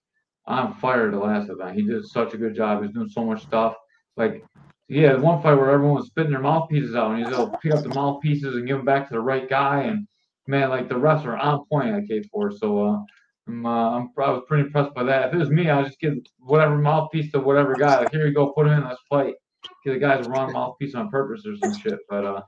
[0.45, 1.75] on fire the last event.
[1.75, 2.83] He did such a good job.
[2.83, 3.75] He's doing so much stuff.
[4.15, 4.45] Like,
[4.87, 7.73] yeah, one fight where everyone was spitting their mouthpieces out, and he's able to pick
[7.73, 9.81] up the mouthpieces and give them back to the right guy.
[9.83, 10.07] And
[10.47, 12.57] man, like the refs are on point at K4.
[12.59, 12.99] So uh,
[13.47, 15.29] I'm, uh, I'm I was pretty impressed by that.
[15.29, 17.99] If it was me, I'd just give whatever mouthpiece to whatever guy.
[17.99, 19.35] Like, here you go, put him in, let's fight.
[19.83, 21.99] Give the guys a wrong mouthpiece on purpose or some shit.
[22.09, 22.41] But uh,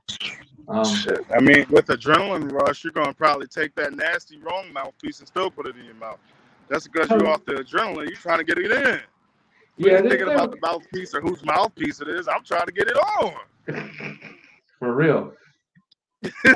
[0.68, 1.24] um, Shit.
[1.34, 5.50] I mean, with adrenaline rush, you're gonna probably take that nasty wrong mouthpiece and still
[5.50, 6.18] put it in your mouth.
[6.68, 8.08] That's because you're off the adrenaline.
[8.08, 9.00] You're trying to get it in.
[9.76, 12.28] You yeah, thinking about the mouthpiece or whose mouthpiece it is.
[12.28, 13.34] I'm trying to get it on.
[14.78, 15.32] For real.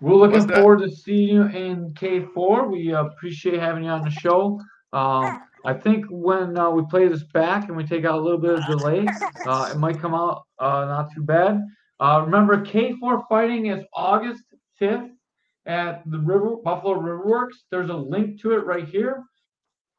[0.00, 2.70] We're looking forward to seeing you in K4.
[2.70, 4.60] We appreciate having you on the show.
[4.92, 8.38] Um, I think when uh, we play this back and we take out a little
[8.38, 9.04] bit of delay,
[9.46, 11.60] uh, it might come out uh, not too bad.
[11.98, 14.44] Uh, remember, K4 Fighting is August
[14.80, 15.10] 5th
[15.66, 17.64] at the River Buffalo Riverworks.
[17.72, 19.24] There's a link to it right here.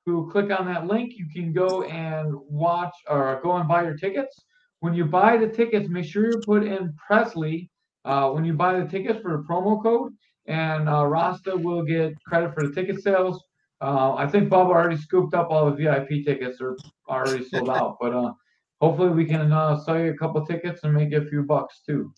[0.06, 3.84] If You click on that link, you can go and watch or go and buy
[3.84, 4.40] your tickets.
[4.80, 7.70] When you buy the tickets, make sure you put in Pressley
[8.06, 10.14] uh, when you buy the tickets for the promo code,
[10.46, 13.44] and uh, Rasta will get credit for the ticket sales
[13.80, 16.58] Uh, I think Bob already scooped up all the VIP tickets.
[16.60, 16.76] They're
[17.08, 17.98] already sold out.
[18.02, 18.34] But uh,
[18.82, 21.82] hopefully we can uh, sell you a couple tickets and make you a few bucks
[21.86, 22.14] too.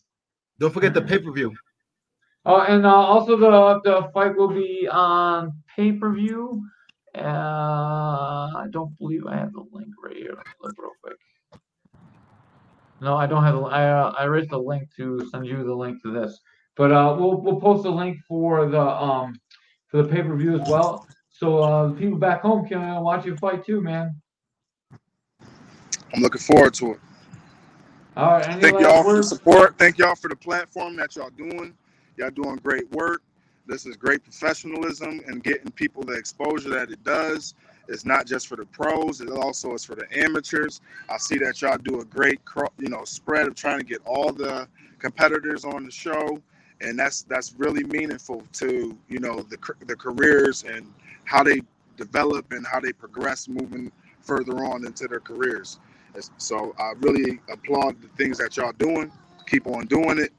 [0.59, 1.53] Don't forget the pay per view.
[2.45, 6.63] Oh, and uh, also the the fight will be on pay per view.
[7.17, 10.41] Uh, I don't believe I have the link right here.
[10.61, 11.17] Look real quick.
[13.01, 13.61] No, I don't have the.
[13.61, 16.39] I uh, I raised the link to send you the link to this,
[16.75, 19.33] but uh, we'll we'll post a link for the um
[19.87, 21.07] for the pay per view as well.
[21.39, 24.13] So uh, people back home can uh, watch you fight too, man.
[26.13, 26.99] I'm looking forward to it.
[28.17, 28.61] All right.
[28.61, 29.77] Thank y'all for the support.
[29.77, 31.73] Thank y'all for the platform that y'all doing.
[32.17, 33.21] Y'all doing great work.
[33.67, 37.53] This is great professionalism and getting people the exposure that it does.
[37.87, 40.81] It's not just for the pros; it also is for the amateurs.
[41.07, 42.41] I see that y'all do a great,
[42.79, 44.67] you know, spread of trying to get all the
[44.97, 46.41] competitors on the show,
[46.81, 50.85] and that's that's really meaningful to you know the the careers and
[51.29, 51.61] how they
[51.95, 55.79] develop and how they progress moving further on into their careers.
[56.37, 59.11] So I really applaud the things that y'all doing.
[59.45, 60.31] Keep on doing it,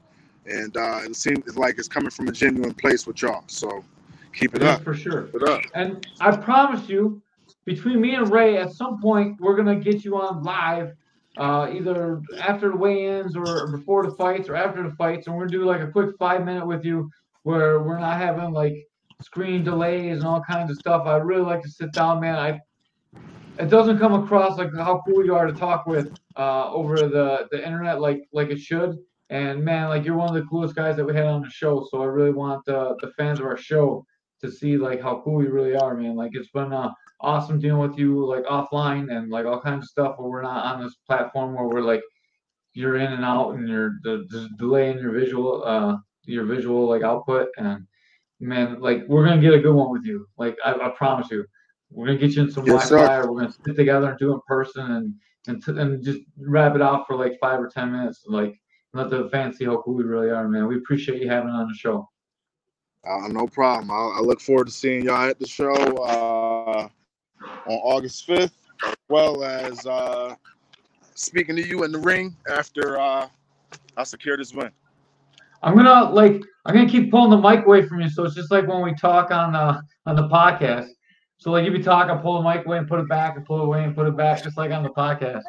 [0.45, 3.45] and uh, it seems like it's coming from a genuine place with y'all.
[3.47, 3.85] So
[4.33, 5.23] keep it, up for sure.
[5.23, 5.61] Keep it up.
[5.73, 7.21] And I promise you,
[7.63, 10.93] between me and Ray, at some point we're gonna get you on live,
[11.37, 15.45] uh, either after the weigh-ins or before the fights or after the fights, and we're
[15.45, 17.09] gonna do like a quick five minute with you
[17.43, 18.85] where we're not having like
[19.23, 21.05] screen delays and all kinds of stuff.
[21.05, 22.35] I'd really like to sit down, man.
[22.35, 22.59] I
[23.59, 27.47] it doesn't come across like how cool you are to talk with uh, over the,
[27.51, 28.97] the internet like like it should.
[29.29, 31.87] And man, like you're one of the coolest guys that we had on the show.
[31.89, 34.05] So I really want uh, the fans of our show
[34.41, 36.15] to see like how cool you really are, man.
[36.15, 36.91] Like it's been uh,
[37.21, 40.65] awesome dealing with you like offline and like all kinds of stuff where we're not
[40.65, 42.01] on this platform where we're like
[42.73, 45.95] you're in and out and you're the, the delay in your visual uh
[46.25, 47.85] your visual like output and
[48.41, 51.45] man like we're gonna get a good one with you like I, I promise you
[51.91, 53.17] we're gonna get you in some yes, Wi-Fi.
[53.17, 55.13] Or we're gonna sit together and do it in person and
[55.47, 58.23] and t- and just wrap it out for like five or ten minutes.
[58.25, 58.55] Like
[58.93, 60.67] let the fans see how cool we really are, man.
[60.67, 62.07] We appreciate you having on the show.
[63.07, 63.89] Uh, no problem.
[63.89, 66.87] I, I, look forward to seeing y'all at the show uh,
[67.41, 70.35] on August fifth, as well as uh,
[71.15, 73.27] speaking to you in the ring after uh,
[73.97, 74.71] I secure this win.
[75.63, 78.51] I'm gonna like I'm gonna keep pulling the mic away from you, so it's just
[78.51, 80.89] like when we talk on the on the podcast.
[81.37, 83.61] So like you be talking, pull the mic away and put it back, and pull
[83.61, 85.41] it away and put it back, just like on the podcast.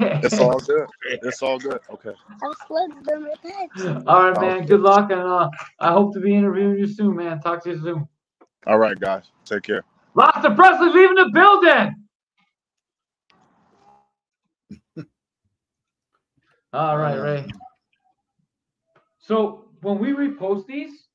[0.00, 0.88] it's all good.
[1.04, 1.80] It's all good.
[1.90, 2.12] Okay.
[4.06, 4.66] All right, man.
[4.66, 7.40] Good luck, and uh, I hope to be interviewing you soon, man.
[7.40, 8.08] Talk to you soon.
[8.66, 9.24] All right, guys.
[9.44, 9.84] Take care.
[10.14, 11.94] Rasta Pressley's leaving the building.
[16.72, 17.46] all right, Ray.
[19.28, 21.08] So when we repost these,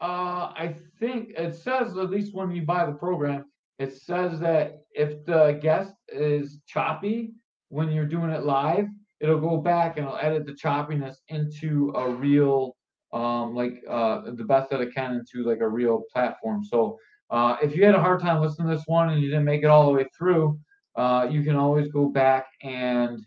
[0.00, 3.44] uh, I think it says at least when you buy the program,
[3.78, 7.34] it says that if the guest is choppy
[7.68, 8.86] when you're doing it live,
[9.20, 12.74] it'll go back and it'll edit the choppiness into a real,
[13.12, 16.64] um, like uh, the best that it can into like a real platform.
[16.64, 16.98] So
[17.28, 19.62] uh, if you had a hard time listening to this one and you didn't make
[19.62, 20.58] it all the way through,
[20.96, 23.20] uh, you can always go back and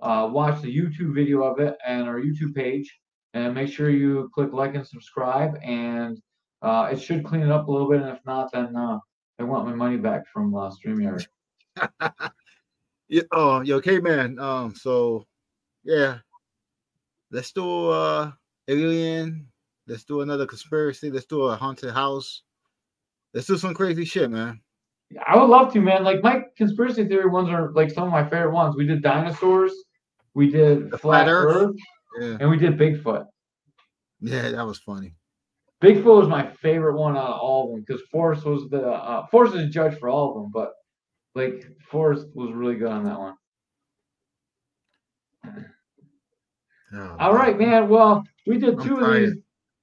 [0.00, 2.98] uh, watch the YouTube video of it and our YouTube page
[3.34, 6.20] and make sure you click like and subscribe and
[6.62, 8.98] uh, it should clean it up a little bit and if not then uh,
[9.38, 11.26] I want my money back from uh, StreamYard.
[13.08, 14.38] yeah, oh, yo, okay, man.
[14.38, 15.24] Um, so
[15.84, 16.18] yeah,
[17.30, 18.32] let's do uh
[18.66, 19.46] alien.
[19.86, 21.10] Let's do another conspiracy.
[21.10, 22.42] Let's do a haunted house.
[23.32, 24.60] Let's do some crazy shit, man.
[25.26, 26.04] I would love to, man.
[26.04, 28.76] Like my conspiracy theory ones are like some of my favorite ones.
[28.76, 29.72] We did dinosaurs.
[30.34, 31.56] We did the flat, flat Earth.
[31.56, 31.76] Earth
[32.20, 32.36] yeah.
[32.40, 33.26] And we did Bigfoot.
[34.20, 35.14] Yeah, that was funny.
[35.82, 39.26] Bigfoot was my favorite one out of all of them because Forrest was the uh,
[39.30, 40.72] Forrest is a judge for all of them, but
[41.34, 43.34] like Forrest was really good on that one.
[46.94, 47.88] Oh, all right, man.
[47.88, 49.34] Well, we did 2 of these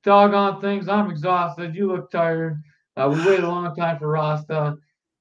[0.04, 0.90] doggone things.
[0.90, 1.76] I'm exhausted.
[1.76, 2.62] You look tired.
[2.98, 4.76] Uh, we waited a long time for Rasta.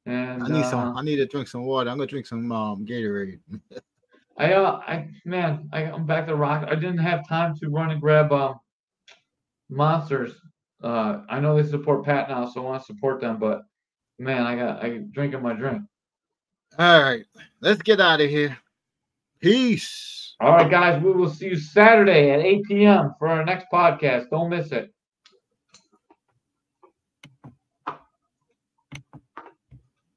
[0.07, 0.97] And I need uh, some.
[0.97, 1.91] I need to drink some water.
[1.91, 3.39] I'm gonna drink some um, Gatorade.
[4.37, 6.67] I uh I man, I, I'm back to rock.
[6.69, 8.59] I didn't have time to run and grab um
[9.69, 10.33] monsters.
[10.83, 13.63] Uh I know they support Pat now, so I want to support them, but
[14.19, 15.83] man, I got I drinking my drink.
[16.79, 17.25] All right,
[17.61, 18.59] let's get out of here.
[19.41, 20.35] Peace.
[20.41, 23.15] All right, guys, we will see you Saturday at 8 p.m.
[23.19, 24.31] for our next podcast.
[24.31, 24.93] Don't miss it.